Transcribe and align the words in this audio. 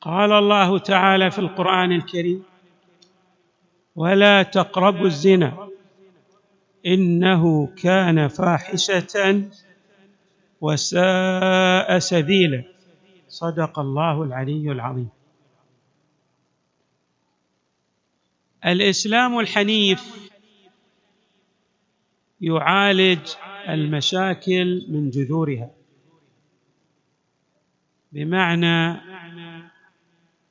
قال 0.00 0.32
الله 0.32 0.78
تعالى 0.78 1.30
في 1.30 1.38
القرآن 1.38 1.92
الكريم 1.92 2.42
ولا 3.96 4.42
تقربوا 4.42 5.06
الزنا 5.06 5.68
إنه 6.86 7.66
كان 7.66 8.28
فاحشة 8.28 9.42
وساء 10.60 11.98
سبيلا. 11.98 12.64
صدق 13.28 13.78
الله 13.78 14.22
العلي 14.22 14.72
العظيم. 14.72 15.08
الإسلام 18.66 19.38
الحنيف 19.38 20.30
يعالج 22.40 23.28
المشاكل 23.68 24.86
من 24.88 25.10
جذورها 25.10 25.70
بمعنى 28.12 29.00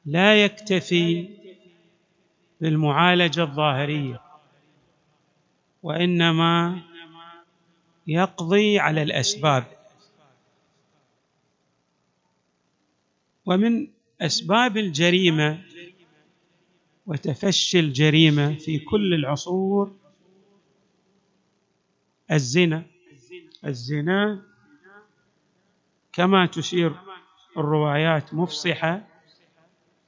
لا 0.07 0.43
يكتفي 0.43 1.29
بالمعالجة 2.61 3.41
الظاهرية 3.41 4.21
وإنما 5.83 6.81
يقضي 8.07 8.79
على 8.79 9.03
الأسباب. 9.03 9.65
ومن 13.45 13.87
أسباب 14.21 14.77
الجريمة 14.77 15.63
وتفشي 17.05 17.79
الجريمة 17.79 18.53
في 18.53 18.79
كل 18.79 19.13
العصور 19.13 19.95
الزنا. 22.31 22.83
الزنا 23.65 24.41
كما 26.13 26.45
تشير 26.45 26.95
الروايات 27.57 28.33
مفصحة 28.33 29.16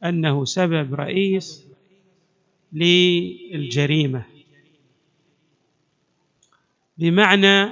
أنه 0.04 0.46
سبب 0.46 0.94
رئيس 0.94 1.66
للجريمة. 2.74 4.26
بمعنى 6.98 7.64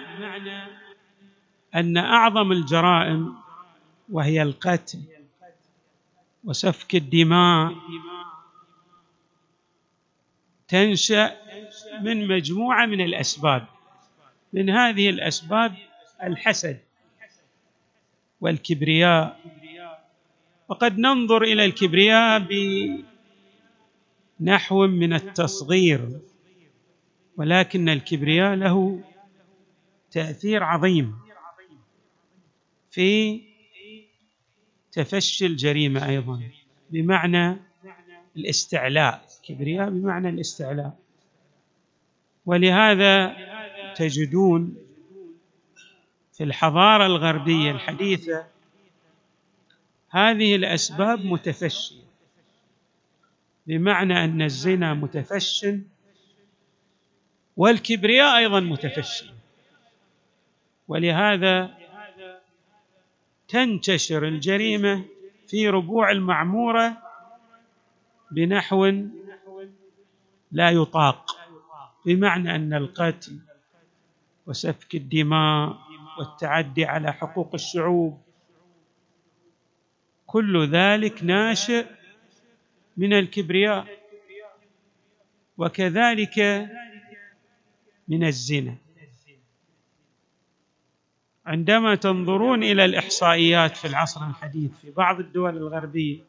أن 1.75 1.97
أعظم 1.97 2.51
الجرائم 2.51 3.35
وهي 4.09 4.41
القتل 4.41 4.99
وسفك 6.43 6.95
الدماء 6.95 7.75
تنشأ 10.67 11.37
من 12.01 12.27
مجموعة 12.27 12.85
من 12.85 13.01
الأسباب 13.01 13.65
من 14.53 14.69
هذه 14.69 15.09
الأسباب 15.09 15.75
الحسد 16.23 16.79
والكبرياء 18.41 19.39
وقد 20.67 20.99
ننظر 20.99 21.43
إلى 21.43 21.65
الكبرياء 21.65 22.47
بنحو 24.39 24.87
من 24.87 25.13
التصغير 25.13 26.19
ولكن 27.37 27.89
الكبرياء 27.89 28.55
له 28.55 29.01
تأثير 30.11 30.63
عظيم 30.63 31.15
في 32.91 33.41
تفشي 34.91 35.45
الجريمة 35.45 36.09
أيضا 36.09 36.41
بمعنى 36.89 37.57
الاستعلاء. 38.37 39.25
كبرياء 39.43 39.89
بمعنى 39.89 40.29
الاستعلاء. 40.29 40.97
ولهذا 42.45 43.35
تجدون 43.95 44.75
في 46.33 46.43
الحضارة 46.43 47.05
الغربية 47.05 47.71
الحديثة 47.71 48.45
هذه 50.09 50.55
الأسباب 50.55 51.25
متفشية. 51.25 52.07
بمعنى 53.67 54.23
أن 54.23 54.41
الزنا 54.41 54.93
متفش 54.93 55.67
والكبرياء 57.57 58.37
أيضا 58.37 58.59
متفشي 58.59 59.31
ولهذا 60.87 61.77
تنتشر 63.47 64.27
الجريمة 64.27 65.05
في 65.47 65.69
ربوع 65.69 66.11
المعمورة 66.11 66.97
بنحو 68.31 68.85
لا 70.51 70.69
يطاق. 70.69 71.37
بمعنى 72.05 72.55
أن 72.55 72.73
القتل 72.73 73.39
وسفك 74.47 74.95
الدماء 74.95 75.77
والتعدي 76.19 76.85
على 76.85 77.13
حقوق 77.13 77.49
الشعوب 77.53 78.21
كل 80.27 80.67
ذلك 80.67 81.23
ناشئ 81.23 81.85
من 82.97 83.13
الكبرياء 83.13 83.87
وكذلك 85.57 86.67
من 88.07 88.23
الزنا. 88.23 88.75
عندما 91.45 91.95
تنظرون 91.95 92.63
إلى 92.63 92.85
الإحصائيات 92.85 93.77
في 93.77 93.87
العصر 93.87 94.27
الحديث 94.27 94.71
في 94.81 94.91
بعض 94.91 95.19
الدول 95.19 95.57
الغربية 95.57 96.19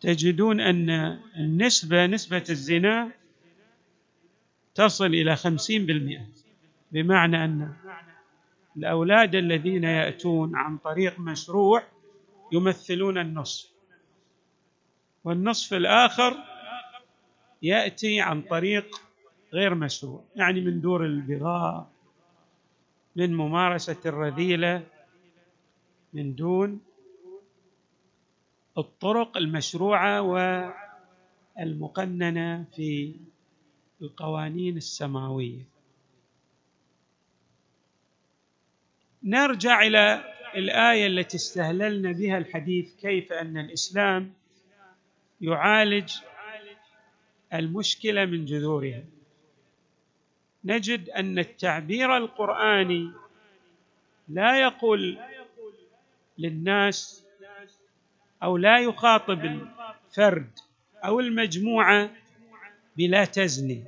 تجدون 0.00 0.60
أن 0.60 0.90
النسبة 1.36 2.06
نسبة 2.06 2.44
الزنا 2.50 3.10
تصل 4.74 5.06
إلى 5.06 5.36
خمسين 5.36 5.86
بالمئة 5.86 6.26
بمعنى 6.92 7.44
أن 7.44 7.72
الأولاد 8.76 9.34
الذين 9.34 9.84
يأتون 9.84 10.56
عن 10.56 10.76
طريق 10.76 11.20
مشروع 11.20 11.82
يمثلون 12.52 13.18
النصف. 13.18 13.70
والنصف 15.24 15.74
الآخر 15.74 16.36
يأتي 17.62 18.20
عن 18.20 18.42
طريق 18.42 19.00
غير 19.52 19.74
مشروع 19.74 20.24
يعني 20.36 20.60
من 20.60 20.80
دور 20.80 21.04
البغاء 21.04 21.90
من 23.16 23.34
ممارسة 23.34 23.96
الرذيلة 24.06 24.86
من 26.12 26.34
دون 26.34 26.80
الطرق 28.78 29.36
المشروعة 29.36 30.22
والمقننة 31.56 32.64
في 32.76 33.14
القوانين 34.02 34.76
السماوية. 34.76 35.62
نرجع 39.22 39.82
إلى 39.82 40.33
الآية 40.56 41.06
التي 41.06 41.36
استهللنا 41.36 42.12
بها 42.12 42.38
الحديث 42.38 42.94
كيف 43.00 43.32
أن 43.32 43.58
الإسلام 43.58 44.32
يعالج 45.40 46.12
المشكلة 47.54 48.24
من 48.24 48.44
جذورها. 48.44 49.02
نجد 50.64 51.10
أن 51.10 51.38
التعبير 51.38 52.16
القرآني 52.16 53.10
لا 54.28 54.60
يقول 54.60 55.18
للناس 56.38 57.24
أو 58.42 58.56
لا 58.56 58.78
يخاطب 58.78 59.44
الفرد 59.44 60.50
أو 61.04 61.20
المجموعة 61.20 62.10
بلا 62.96 63.24
تزني 63.24 63.84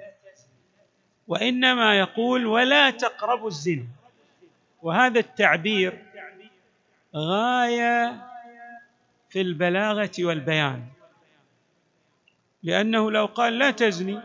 وإنما 1.28 1.98
يقول 1.98 2.46
ولا 2.46 2.90
تقربوا 2.90 3.48
الزنا. 3.48 3.86
وهذا 4.82 5.20
التعبير 5.20 6.06
غاية 7.16 8.26
في 9.28 9.40
البلاغة 9.40 10.10
والبيان. 10.18 10.84
لأنه 12.62 13.10
لو 13.10 13.26
قال 13.26 13.58
لا 13.58 13.70
تزني 13.70 14.20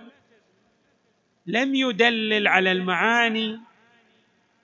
لم 1.46 1.76
يدلل 1.76 2.48
على 2.48 2.72
المعاني 2.72 3.60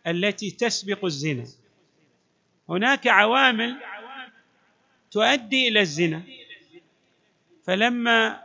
التي 0.07 0.51
تسبق 0.51 1.05
الزنا. 1.05 1.45
هناك 2.69 3.07
عوامل 3.07 3.77
تؤدي 5.11 5.67
إلى 5.67 5.79
الزنا. 5.79 6.21
فلما 7.63 8.43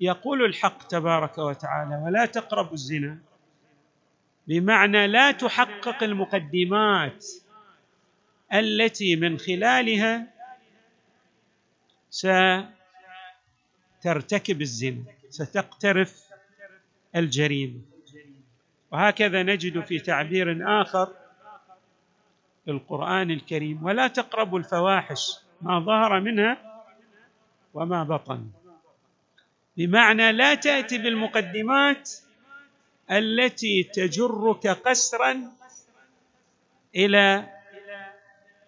يقول 0.00 0.44
الحق 0.44 0.86
تبارك 0.86 1.38
وتعالى 1.38 2.02
ولا 2.06 2.26
تقربوا 2.26 2.72
الزنا 2.72 3.18
بمعنى 4.48 5.06
لا 5.06 5.30
تحقق 5.30 6.02
المقدمات 6.02 7.26
التي 8.52 9.16
من 9.16 9.38
خلالها 9.38 10.26
سترتكب 14.00 14.60
الزنا 14.60 15.04
ستقترف 15.30 16.24
الجريمة. 17.16 17.80
وهكذا 18.92 19.42
نجد 19.42 19.84
في 19.84 19.98
تعبير 19.98 20.80
آخر 20.82 21.12
للقران 22.66 23.30
الكريم 23.30 23.84
ولا 23.84 24.06
تقربوا 24.08 24.58
الفواحش 24.58 25.30
ما 25.62 25.80
ظهر 25.80 26.20
منها 26.20 26.84
وما 27.74 28.04
بطن. 28.04 28.50
بمعنى 29.76 30.32
لا 30.32 30.54
تأتي 30.54 30.98
بالمقدمات 30.98 32.10
التي 33.10 33.82
تجرك 33.82 34.66
قسرا 34.66 35.52
إلى 36.96 37.50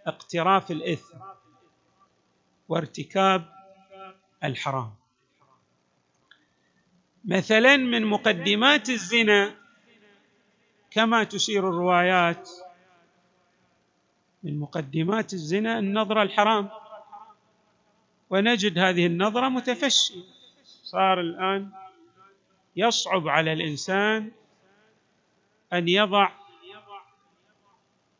اقتراف 0.06 0.70
الإثم 0.70 1.19
وارتكاب 2.69 3.53
الحرام. 4.44 4.94
مثلا 7.25 7.76
من 7.76 8.05
مقدمات 8.05 8.91
الزنا 8.91 9.55
كما 10.91 11.25
تشير 11.25 11.69
الروايات 11.69 12.50
من 14.43 14.61
مقدمات 14.61 15.32
الزنا 15.32 15.79
النظره 15.79 16.23
الحرام. 16.23 16.70
ونجد 18.31 18.79
هذه 18.79 19.06
النظرة 19.06 19.49
متفشية. 19.49 20.23
صار 20.64 21.20
الآن 21.20 21.70
يصعب 22.76 23.29
على 23.29 23.53
الإنسان 23.53 24.32
أن 25.73 25.88
يضع 25.88 26.31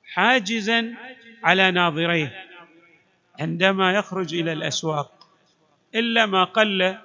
حاجزا 0.05 0.97
على 1.44 1.71
ناظريه 1.71 2.47
عندما 3.41 3.93
يخرج 3.93 4.35
إلى 4.35 4.53
الأسواق 4.53 5.29
إلا 5.94 6.27
ما 6.27 6.44
قل 6.44 6.99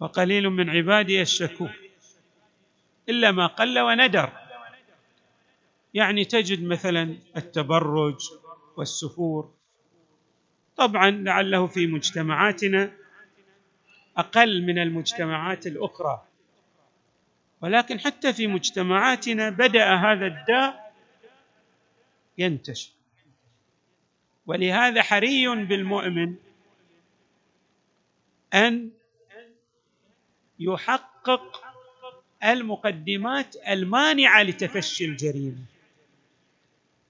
وقليل 0.00 0.50
من 0.50 0.70
عبادي 0.70 1.22
الشكور 1.22 1.70
إلا 3.08 3.30
ما 3.30 3.46
قل 3.46 3.78
وندر. 3.78 4.32
يعني 5.94 6.24
تجد 6.24 6.64
مثلا 6.64 7.16
التبرج 7.36 8.20
والسفور 8.76 9.50
طبعا 10.76 11.10
لعله 11.10 11.66
في 11.66 11.86
مجتمعاتنا 11.86 12.92
أقل 14.16 14.62
من 14.62 14.78
المجتمعات 14.78 15.66
الأخرى 15.66 16.22
ولكن 17.62 18.00
حتى 18.00 18.32
في 18.32 18.46
مجتمعاتنا 18.46 19.50
بدأ 19.50 19.94
هذا 19.94 20.26
الداء 20.26 20.89
ينتشر. 22.40 22.90
ولهذا 24.46 25.02
حري 25.02 25.64
بالمؤمن 25.64 26.34
أن 28.54 28.90
يحقق 30.58 31.64
المقدمات 32.44 33.56
المانعة 33.68 34.42
لتفشي 34.42 35.04
الجريمة. 35.04 35.64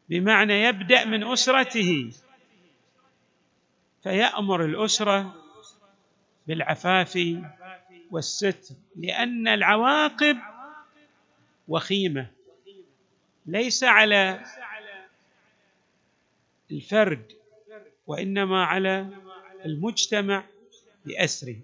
بمعنى 0.08 0.62
يبدأ 0.62 1.04
من 1.04 1.24
أسرته 1.24 2.12
فيأمر 4.02 4.64
الأسرة 4.64 5.34
بالعفاف 6.46 7.18
والستر 8.10 8.74
لأن 8.96 9.48
العواقب 9.48 10.36
وخيمة 11.68 12.26
ليس 13.46 13.84
على 13.84 14.44
الفرد 16.72 17.32
وإنما 18.06 18.64
على 18.64 19.06
المجتمع 19.64 20.44
باسره 21.06 21.56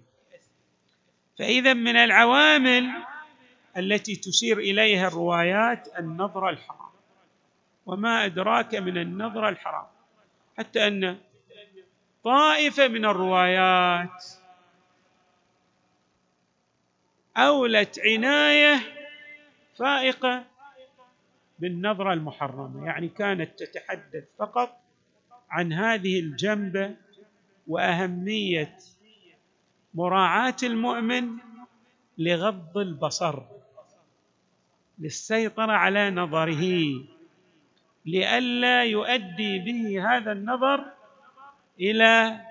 فإذا 1.39 1.73
من 1.73 1.95
العوامل 1.95 2.89
التي 3.77 4.15
تشير 4.15 4.57
إليها 4.57 5.07
الروايات 5.07 5.99
النظره 5.99 6.49
الحرام 6.49 6.89
وما 7.85 8.25
أدراك 8.25 8.75
من 8.75 8.97
النظره 8.97 9.49
الحرام. 9.49 9.85
حتى 10.57 10.87
أن 10.87 11.17
طائفة 12.23 12.87
من 12.87 13.05
الروايات 13.05 14.25
أولت 17.37 17.99
عناية 17.99 18.79
فائقة 19.77 20.43
بالنظره 21.59 22.13
المحرمه 22.13 22.85
يعني 22.85 23.07
كانت 23.07 23.59
تتحدث 23.63 24.23
فقط 24.39 24.79
عن 25.49 25.73
هذه 25.73 26.19
الجنبة 26.19 26.95
وأهمية 27.67 28.77
مراعاة 29.93 30.55
المؤمن 30.63 31.29
لغض 32.17 32.77
البصر 32.77 33.43
للسيطرة 34.99 35.71
على 35.71 36.09
نظره 36.11 36.63
لئلا 38.05 38.83
يؤدي 38.83 39.59
به 39.59 40.09
هذا 40.09 40.31
النظر 40.31 40.85
إلى 41.79 42.41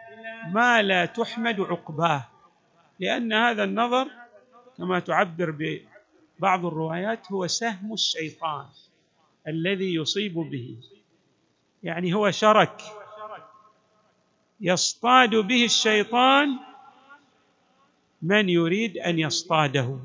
ما 0.52 0.82
لا 0.82 1.06
تحمد 1.06 1.60
عقباه 1.60 2.25
لأن 3.00 3.32
هذا 3.32 3.64
النظر 3.64 4.08
كما 4.78 4.98
تعبر 4.98 5.50
ببعض 5.50 6.66
الروايات 6.66 7.32
هو 7.32 7.46
سهم 7.46 7.93
الشيطان 7.93 8.66
الذي 9.48 9.94
يصيب 9.94 10.34
به. 10.34 10.76
يعني 11.86 12.14
هو 12.14 12.30
شرك. 12.30 12.82
يصطاد 14.60 15.34
به 15.34 15.64
الشيطان 15.64 16.48
من 18.22 18.48
يريد 18.48 18.98
أن 18.98 19.18
يصطاده. 19.18 19.98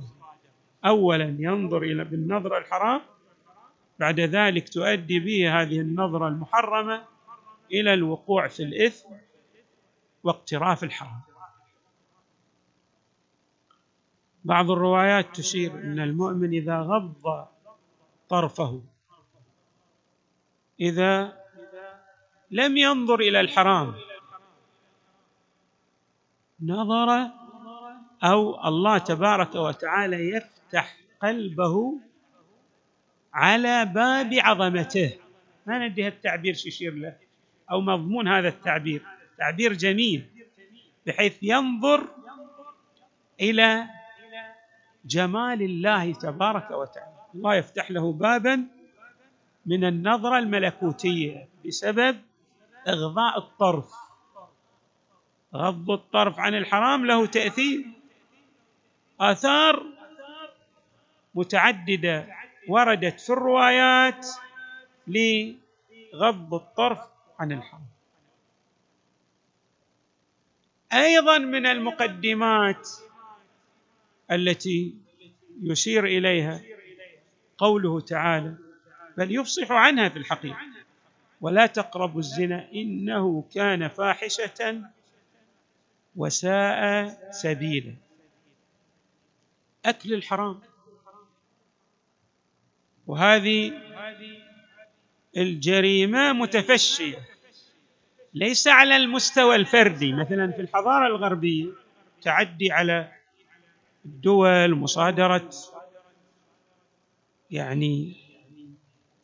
اولا 0.85 1.35
ينظر 1.39 1.83
إلى 1.83 2.03
بالنظره 2.03 2.57
الحرام 2.57 3.01
بعد 3.99 4.19
ذلك 4.19 4.69
تؤدي 4.69 5.19
به 5.19 5.61
هذه 5.61 5.79
النظرة 5.79 6.27
المحرمة 6.27 7.03
إلى 7.71 7.93
الوقوع 7.93 8.47
في 8.47 8.63
الإثم 8.63 9.09
واقتراف 10.23 10.83
الحرام. 10.83 11.21
بعض 14.45 14.71
الروايات 14.71 15.35
تشير 15.35 15.71
إن 15.71 15.99
المؤمن 15.99 16.53
إذا 16.53 16.81
غض 16.81 17.47
طرفه 18.29 18.81
إذا 20.79 21.40
لم 22.51 22.77
ينظر 22.77 23.19
إلى 23.19 23.39
الحرام. 23.39 23.93
نظر 26.63 27.29
أو 28.23 28.67
الله 28.67 28.97
تبارك 28.97 29.55
وتعالى 29.55 30.29
يفتح 30.29 30.97
قلبه 31.21 31.93
على 33.33 33.85
باب 33.85 34.33
عظمته. 34.33 35.17
ما 35.65 35.87
ندري 35.87 36.07
التعبير 36.07 36.53
يشير 36.53 36.93
له. 36.93 37.15
أو 37.71 37.81
مضمون 37.81 38.27
هذا 38.27 38.47
التعبير. 38.47 39.01
تعبير 39.37 39.73
جميل. 39.73 40.25
بحيث 41.07 41.37
ينظر 41.41 42.07
إلى 43.41 43.85
جمال 45.05 45.61
الله 45.61 46.13
تبارك 46.13 46.71
وتعالى. 46.71 47.15
الله 47.35 47.55
يفتح 47.55 47.91
له 47.91 48.13
بابا 48.13 48.67
من 49.65 49.85
النظرة 49.85 50.37
الملكوتية. 50.37 51.47
بسبب 51.65 52.17
إغضاء 52.87 53.37
الطرف. 53.37 53.93
غض 55.55 55.91
الطرف 55.91 56.39
عن 56.39 56.55
الحرام 56.55 57.05
له 57.05 57.25
تأثير 57.25 57.85
آثار 59.19 59.85
متعددة 61.35 62.27
وردت 62.67 63.19
في 63.19 63.29
الروايات 63.29 64.27
لغض 65.07 66.53
الطرف 66.53 66.99
عن 67.39 67.51
الحرام. 67.51 67.85
أيضا 70.93 71.37
من 71.37 71.65
المقدمات 71.65 72.89
التي 74.31 74.95
يشير 75.63 76.05
إليها 76.05 76.61
قوله 77.57 77.99
تعالى 78.01 78.55
بل 79.17 79.35
يفصح 79.35 79.71
عنها 79.71 80.09
في 80.09 80.17
الحقيقة. 80.19 80.70
ولا 81.41 81.65
تقربوا 81.65 82.19
الزنا 82.19 82.71
إنه 82.73 83.43
كان 83.53 83.87
فاحشة 83.87 84.81
وساء 86.15 87.31
سبيلا. 87.31 87.93
أكل 89.85 90.13
الحرام. 90.13 90.59
وهذه 93.07 93.71
الجريمة 95.37 96.33
متفشية. 96.33 97.27
ليس 98.33 98.67
على 98.67 98.95
المستوى 98.95 99.55
الفردي 99.55 100.13
مثلا 100.13 100.51
في 100.51 100.61
الحضارة 100.61 101.07
الغربية 101.07 101.69
تعدي 102.21 102.71
على 102.71 103.11
الدول 104.05 104.75
مصادرة 104.75 105.49
يعني 107.51 108.15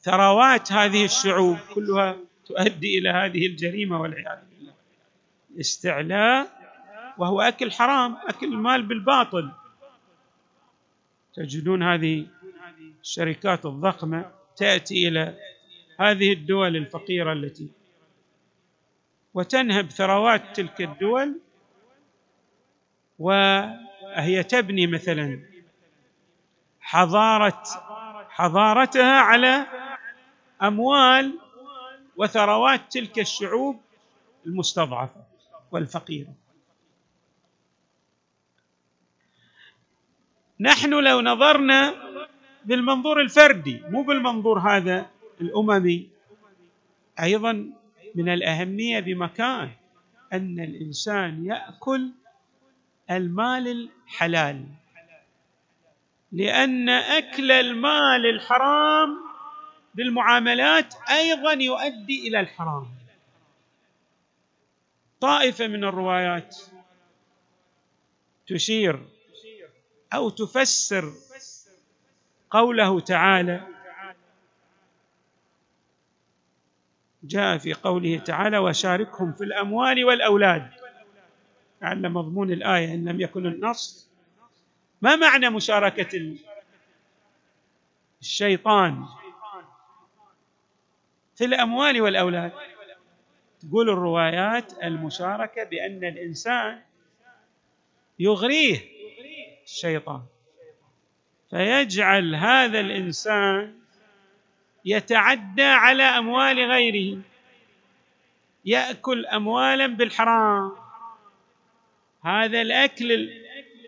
ثروات 0.07 0.71
هذه 0.71 1.05
الشعوب 1.05 1.57
كلها 1.75 2.17
تؤدي 2.45 2.97
إلى 2.97 3.09
هذه 3.09 3.47
الجريمة 3.47 4.01
والعياذ 4.01 4.39
بالله. 4.49 4.73
استعلاء 5.59 6.47
وهو 7.17 7.41
أكل 7.41 7.71
حرام 7.71 8.17
أكل 8.27 8.45
المال 8.45 8.81
بالباطل. 8.83 9.51
تجدون 11.33 11.83
هذه 11.83 12.25
الشركات 13.01 13.65
الضخمة 13.65 14.31
تأتي 14.55 15.07
إلى 15.07 15.37
هذه 15.99 16.33
الدول 16.33 16.75
الفقيرة 16.75 17.33
التي 17.33 17.69
وتنهب 19.33 19.89
ثروات 19.89 20.55
تلك 20.55 20.81
الدول 20.81 21.39
وهي 23.19 24.43
تبني 24.43 24.87
مثلا 24.87 25.39
حضارة 26.79 27.63
حضارتها 28.29 29.19
على 29.21 29.76
أموال 30.63 31.39
وثروات 32.17 32.81
تلك 32.91 33.19
الشعوب 33.19 33.79
المستضعفة 34.45 35.23
والفقيرة. 35.71 36.33
نحن 40.59 40.89
لو 40.89 41.21
نظرنا 41.21 41.93
بالمنظور 42.65 43.21
الفردي 43.21 43.81
مو 43.89 44.03
بالمنظور 44.03 44.59
هذا 44.59 45.05
الأممي 45.41 46.09
أيضا 47.19 47.71
من 48.15 48.29
الأهمية 48.29 48.99
بمكان 48.99 49.69
أن 50.33 50.59
الإنسان 50.59 51.45
يأكل 51.45 52.11
المال 53.11 53.67
الحلال 54.07 54.65
لأن 56.31 56.89
أكل 56.89 57.51
المال 57.51 58.25
الحرام 58.25 59.26
بالمعاملات 59.97 60.93
أيضا 61.09 61.53
يؤدي 61.53 62.27
إلى 62.27 62.39
الحرام. 62.39 62.87
طائفة 65.19 65.67
من 65.67 65.83
الروايات 65.83 66.57
تشير 68.47 69.05
أو 70.13 70.29
تفسر 70.29 71.13
قوله 72.49 72.99
تعالى 72.99 73.67
جاء 77.23 77.57
في 77.57 77.73
قوله 77.73 78.17
تعالى 78.17 78.57
وشاركهم 78.57 79.33
في 79.33 79.43
الأموال 79.43 80.05
والأولاد 80.05 80.71
لعل 81.81 82.09
مضمون 82.09 82.51
الآية 82.51 82.93
إن 82.93 83.09
لم 83.09 83.21
يكن 83.21 83.45
النص. 83.45 84.07
ما 85.01 85.15
معنى 85.15 85.49
مشاركة 85.49 86.37
الشيطان؟ 88.21 89.05
في 91.37 91.45
الأموال 91.45 92.01
والأولاد. 92.01 92.51
تقول 93.59 93.89
الروايات 93.89 94.73
المشاركة 94.83 95.63
بأن 95.63 96.03
الإنسان 96.03 96.81
يغريه 98.19 98.79
الشيطان 99.63 100.21
فيجعل 101.49 102.35
هذا 102.35 102.79
الإنسان 102.79 103.73
يتعدى 104.85 105.63
على 105.63 106.03
أموال 106.03 106.71
غيره 106.71 107.21
يأكل 108.65 109.25
اموالا 109.25 109.87
بالحرام. 109.87 110.71
هذا 112.23 112.61
الأكل 112.61 113.29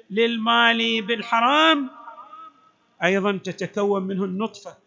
للمال 0.09 1.01
بالحرام 1.01 1.89
أيضا 3.03 3.37
تتكون 3.37 4.03
منه 4.03 4.23
النطفة. 4.23 4.77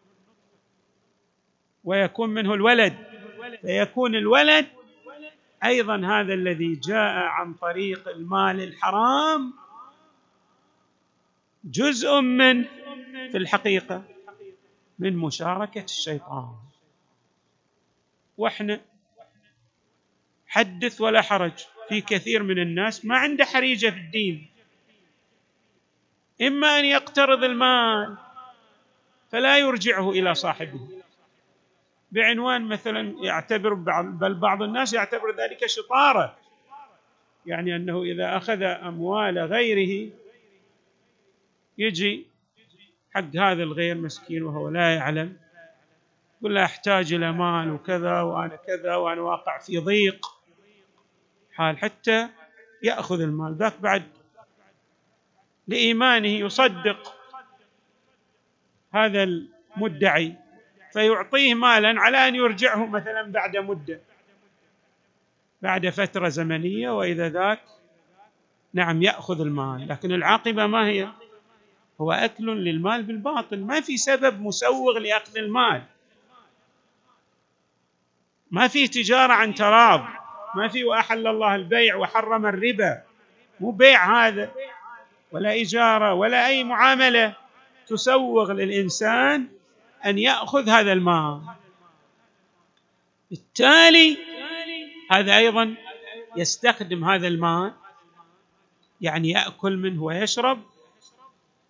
ويكون 1.84 2.30
منه 2.30 2.54
الولد. 2.54 2.96
فيكون 3.62 4.14
الولد 4.14 4.66
أيضا 5.64 5.96
هذا 5.96 6.34
الذي 6.34 6.74
جاء 6.74 7.14
عن 7.14 7.54
طريق 7.54 8.08
المال 8.08 8.60
الحرام 8.60 9.52
جزء 11.64 12.20
من 12.20 12.64
في 13.30 13.36
الحقيقة 13.36 14.02
من 14.98 15.16
مشاركة 15.16 15.84
الشيطان. 15.84 16.54
وإحنا 18.38 18.80
حدث 20.46 21.00
ولا 21.00 21.22
حرج 21.22 21.52
في 21.88 22.00
كثير 22.00 22.42
من 22.42 22.58
الناس 22.58 23.04
ما 23.04 23.16
عنده 23.16 23.44
حريجة 23.44 23.90
في 23.90 23.96
الدين. 23.96 24.46
إما 26.42 26.78
أن 26.78 26.84
يقترض 26.84 27.44
المال 27.44 28.16
فلا 29.30 29.58
يرجعه 29.58 30.10
إلى 30.10 30.34
صاحبه. 30.34 31.01
بعنوان 32.12 32.62
مثلا 32.62 33.14
يعتبر 33.25 33.75
بل 34.02 34.35
بعض 34.35 34.62
الناس 34.62 34.92
يعتبر 34.92 35.37
ذلك 35.37 35.66
شطارة. 35.66 36.37
يعني 37.47 37.76
أنه 37.76 38.02
إذا 38.02 38.37
أخذ 38.37 38.62
أموال 38.62 39.38
غيره 39.38 40.11
يجي 41.78 42.26
حق 43.14 43.37
هذا 43.37 43.62
الغير 43.62 43.95
مسكين 43.97 44.42
وهو 44.42 44.69
لا 44.69 44.95
يعلم 44.95 45.37
يقول 46.40 46.54
له 46.54 46.64
أحتاج 46.64 47.12
إلى 47.12 47.33
مال 47.33 47.71
وكذا 47.71 48.21
وأنا 48.21 48.57
كذا 48.57 48.97
وأنا 48.97 49.21
واقع 49.21 49.59
في 49.59 49.78
ضيق. 49.78 50.26
حال 51.52 51.78
حتى 51.78 52.28
يأخذ 52.83 53.21
المال. 53.21 53.54
ذاك 53.54 53.81
بعد 53.81 54.02
لإيمانه 55.69 56.28
يصدق 56.28 57.14
هذا 58.95 59.23
المدعي. 59.23 60.41
فيعطيه 60.92 61.54
مالا 61.54 62.00
على 62.00 62.28
أن 62.28 62.34
يرجعه 62.34 62.87
مثلا 62.87 63.32
بعد 63.32 63.56
مدة. 63.56 64.00
بعد 65.62 65.88
فترة 65.88 66.28
زمنية 66.28 66.90
وإذا 66.90 67.28
ذاك 67.28 67.61
نعم 68.75 69.02
يأخذ 69.02 69.40
المال. 69.40 69.88
لكن 69.88 70.12
العاقبة 70.12 70.66
ما 70.66 70.87
هي؟ 70.87 71.08
هو 72.00 72.12
أكل 72.12 72.64
للمال 72.64 73.02
بالباطل. 73.02 73.61
ما 73.61 73.80
في 73.80 73.96
سبب 73.96 74.40
مسوغ 74.40 74.99
لأخذ 74.99 75.38
المال. 75.38 75.82
ما 78.50 78.68
في 78.68 78.88
تجارة 78.88 79.32
عن 79.32 79.54
تراض. 79.54 80.04
ما 80.54 80.68
في 80.68 80.84
وأحل 80.84 81.26
الله 81.26 81.54
البيع 81.54 81.96
وحرم 81.96 82.46
الربا. 82.46 83.02
مو 83.61 83.70
بيع 83.70 84.26
هذا. 84.26 84.50
ولا 85.32 85.61
إجارة 85.61 86.14
ولا 86.14 86.46
أي 86.46 86.64
معاملة 86.64 87.34
تسوغ 87.87 88.52
للإنسان 88.52 89.49
أن 90.06 90.18
يأخذ 90.18 90.68
هذا 90.68 90.92
المال 90.92 91.40
بالتالي 93.30 94.18
هذا 95.11 95.37
أيضا 95.37 95.75
يستخدم 96.37 97.04
هذا 97.04 97.28
المال 97.28 97.73
يعني 99.00 99.30
يأكل 99.30 99.76
منه 99.76 100.02
ويشرب 100.02 100.62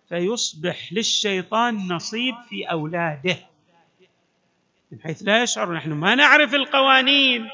فيصبح 0.09 0.93
للشيطان 0.93 1.87
نصيب 1.87 2.35
في 2.49 2.65
أولاده 2.65 3.37
من 4.91 5.01
حيث 5.01 5.21
لا 5.23 5.43
يشعر. 5.43 5.73
نحن 5.73 5.91
ما 5.91 6.15
نعرف 6.15 6.53
القوانين 6.53 7.49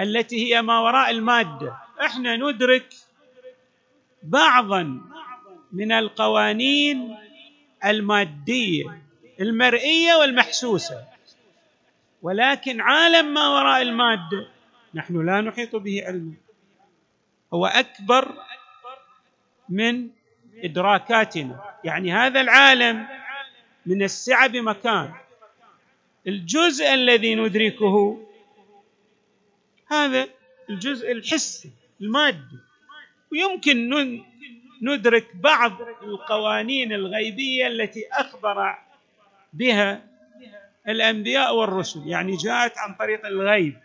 التي 0.00 0.54
هي 0.54 0.62
ما 0.62 0.80
وراء 0.80 1.10
المادة. 1.10 1.76
إحنا 2.00 2.36
ندرك 2.36 2.94
بعضا 4.22 5.00
من 5.72 5.92
القوانين 5.92 7.16
المادية. 7.84 9.01
المرئية 9.40 10.14
والمحسوسة. 10.14 11.04
ولكن 12.22 12.80
عالم 12.80 13.34
ما 13.34 13.48
وراء 13.48 13.82
المادة 13.82 14.48
نحن 14.94 15.26
لا 15.26 15.40
نحيط 15.40 15.76
به 15.76 16.02
علما. 16.06 16.34
هو 17.54 17.66
أكبر 17.66 18.34
من 19.68 20.08
إدراكاتنا. 20.56 21.64
يعني 21.84 22.12
هذا 22.12 22.40
العالم 22.40 23.06
من 23.86 24.02
السعة 24.02 24.46
بمكان. 24.46 25.12
الجزء 26.26 26.94
الذي 26.94 27.34
ندركه 27.34 28.26
هذا 29.90 30.28
الجزء 30.70 31.12
الحسي 31.12 31.70
المادي. 32.00 32.58
ويمكن 33.32 33.90
ندرك 34.82 35.36
بعض 35.36 35.72
القوانين 36.02 36.92
الغيبية 36.92 37.66
التي 37.66 38.08
أخبر 38.12 38.78
بها 39.52 40.04
الأنبياء 40.88 41.54
والرسل 41.56 42.08
يعني 42.08 42.36
جاءت 42.36 42.78
عن 42.78 42.94
طريق 42.94 43.26
الغيب. 43.26 43.78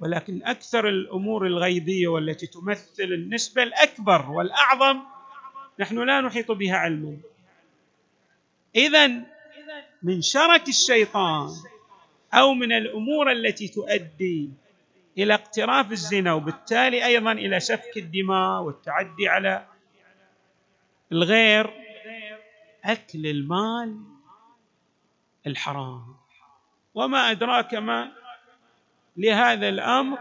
ولكن 0.00 0.42
أكثر 0.44 0.88
الأمور 0.88 1.46
الغيبية 1.46 2.08
والتي 2.08 2.46
تمثل 2.46 3.02
النسبة 3.02 3.62
الأكبر 3.62 4.30
والأعظم 4.30 5.00
نحن 5.80 5.98
لا 5.98 6.20
نحيط 6.20 6.50
بها 6.52 6.76
علما. 6.76 7.16
اذا 8.76 9.06
من 10.02 10.22
شرك 10.22 10.68
الشيطان 10.68 11.48
أو 12.34 12.54
من 12.54 12.72
الأمور 12.72 13.32
التي 13.32 13.68
تؤدي 13.68 14.50
إلى 15.18 15.34
اقتراف 15.34 15.92
الزنا 15.92 16.32
وبالتالي 16.32 17.04
أيضا 17.06 17.32
إلى 17.32 17.60
سفك 17.60 17.96
الدماء 17.96 18.62
والتعدي 18.62 19.28
على 19.28 19.66
الغير 21.12 21.70
أكل 22.84 23.26
المال 23.26 23.96
الحرام. 25.46 26.14
وما 26.94 27.30
أدراك 27.30 27.74
ما 27.74 28.12
لهذا 29.16 29.68
الأمر 29.68 30.18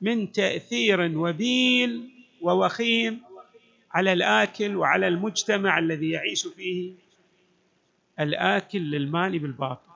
من 0.00 0.32
تأثير 0.32 1.18
وبيل 1.18 2.10
ووخيم 2.42 3.22
على 3.92 4.12
الآكل 4.12 4.76
وعلى 4.76 5.08
المجتمع 5.08 5.78
الذي 5.78 6.10
يعيش 6.10 6.46
فيه. 6.46 6.92
الآكل 8.20 8.78
للمال 8.78 9.38
بالباطل. 9.38 9.90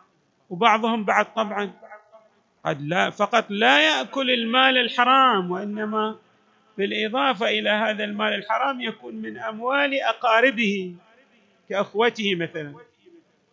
وبعضهم 0.50 1.04
بعد 1.04 1.34
طبعا 1.34 1.72
قد 2.64 2.82
لا 2.82 3.10
فقط 3.10 3.46
لا 3.50 3.80
يأكل 3.80 4.30
المال 4.30 4.78
الحرام 4.78 5.50
وإنما 5.50 6.18
بالإضافة 6.78 7.48
إلى 7.48 7.70
هذا 7.70 8.04
المال 8.04 8.32
الحرام 8.32 8.80
يكون 8.80 9.14
من 9.14 9.38
أموال 9.38 10.00
أقاربه 10.00 10.94
كأخوته 11.68 12.34
مثلا. 12.34 12.74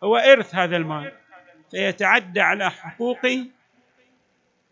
هو 0.04 0.18
إرث 0.18 0.56
هذا 0.56 0.78
المال. 0.78 1.12
فيتعدى 1.72 2.42
على 2.42 2.72
حقوق 2.72 3.20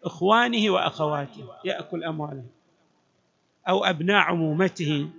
إخوانه 0.04 0.70
وأخواته. 0.70 1.50
يأكل 1.66 2.04
اموالهم 2.04 2.50
أو 3.70 3.86
أبناء 3.86 4.18
عمومته 4.18 5.10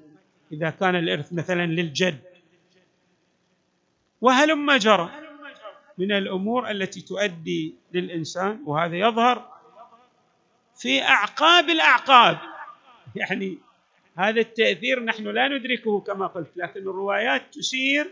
إذا 0.52 0.70
كان 0.70 0.96
الإرث 0.96 1.32
مثلا 1.32 1.66
للجد. 1.66 2.20
وهلم 4.20 4.72
جرى 4.72 5.10
من 5.98 6.12
الأمور 6.12 6.70
التي 6.70 7.00
تؤدي 7.00 7.75
للإنسان 7.92 8.62
وهذا 8.66 8.96
يظهر 8.96 9.52
في 10.76 11.02
أعقاب 11.02 11.68
الأعقاب. 11.68 12.38
يعني 13.16 13.58
هذا 14.16 14.40
التأثير 14.40 15.04
نحن 15.04 15.25
لا 15.25 15.48
ندركه 15.48 16.00
كما 16.00 16.26
قلت 16.26 16.56
لكن 16.56 16.80
الروايات 16.80 17.54
تشير 17.54 18.10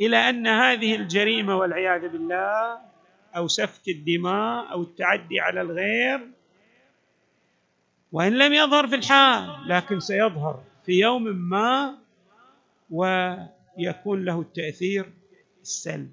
إلى 0.00 0.16
أن 0.16 0.46
هذه 0.46 0.94
الجريمة 0.94 1.56
والعياذ 1.56 2.08
بالله 2.08 2.78
أو 3.36 3.48
سفك 3.48 3.88
الدماء 3.88 4.72
أو 4.72 4.82
التعدي 4.82 5.40
على 5.40 5.60
الغير 5.60 6.30
وإن 8.12 8.32
لم 8.32 8.52
يظهر 8.52 8.86
في 8.86 8.94
الحال 8.94 9.68
لكن 9.68 10.00
سيظهر 10.00 10.62
في 10.86 10.92
يوم 10.92 11.22
ما 11.22 11.98
ويكون 12.90 14.24
له 14.24 14.40
التأثير 14.40 15.12
السلبي. 15.62 16.10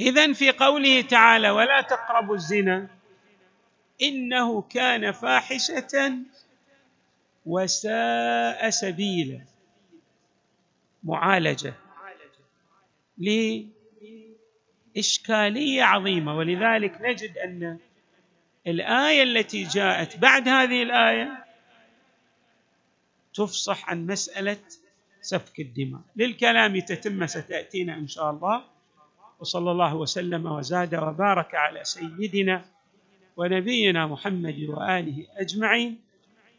اذا 0.00 0.32
في 0.32 0.50
قوله 0.50 1.00
تعالى 1.00 1.50
ولا 1.50 1.80
تقربوا 1.80 2.34
الزنا 2.34 2.88
إنه 4.02 4.62
كان 4.62 5.12
فاحشة 5.12 6.12
وساء 7.46 8.70
سبيلا. 8.70 9.40
معالجة. 11.04 11.74
لإشكالية 14.96 15.82
عظيمة. 15.82 16.36
ولذلك 16.36 16.98
نجد 17.00 17.38
أن 17.38 17.78
الآية 18.66 19.22
التي 19.22 19.62
جاءت 19.62 20.18
بعد 20.18 20.48
هذه 20.48 20.82
الآية 20.82 21.44
تفصح 23.34 23.90
عن 23.90 24.06
مسألة 24.06 24.58
سفك 25.20 25.60
الدماء. 25.60 26.00
للكلام 26.16 26.80
تتمه 26.80 27.26
ستأتينا 27.26 27.94
إن 27.94 28.08
شاء 28.08 28.30
الله. 28.30 28.64
وصلى 29.40 29.70
الله 29.70 29.94
وسلم 29.96 30.46
وزاد 30.46 30.94
وبارك 30.94 31.54
على 31.54 31.84
سيدنا 31.84 32.64
ونبينا 33.36 34.06
محمد 34.06 34.62
وآله 34.68 35.26
أجمعين 35.36 36.00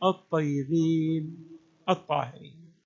الطيبين 0.03 1.47
الطاهرين. 1.89 2.60